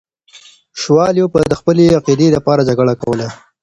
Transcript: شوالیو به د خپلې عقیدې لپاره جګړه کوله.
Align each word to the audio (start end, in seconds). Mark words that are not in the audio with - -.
شوالیو 0.81 1.27
به 1.33 1.39
د 1.51 1.53
خپلې 1.59 1.83
عقیدې 1.99 2.27
لپاره 2.35 2.67
جګړه 2.69 2.93
کوله. 3.03 3.27